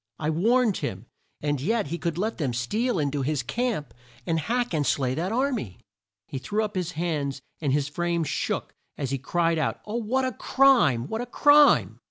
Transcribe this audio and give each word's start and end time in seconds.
I 0.17 0.31
warned 0.31 0.77
him 0.77 1.05
and 1.41 1.61
yet 1.61 1.89
he 1.89 1.99
could 1.99 2.17
let 2.17 2.39
them 2.39 2.55
steal 2.55 2.97
in 2.97 3.11
to 3.11 3.21
his 3.21 3.43
camp 3.43 3.93
and 4.25 4.39
hack 4.39 4.73
and 4.73 4.83
slay 4.83 5.13
that 5.13 5.31
ar 5.31 5.51
my!" 5.51 5.77
He 6.27 6.39
threw 6.39 6.63
up 6.63 6.73
his 6.73 6.93
hands, 6.93 7.39
and 7.61 7.71
his 7.71 7.87
frame 7.87 8.23
shook, 8.23 8.73
as 8.97 9.11
he 9.11 9.19
cried 9.19 9.59
out 9.59 9.79
"O 9.85 9.97
what 9.97 10.25
a 10.25 10.31
crime! 10.31 11.07
what 11.07 11.21
a 11.21 11.27
crime!" 11.27 11.99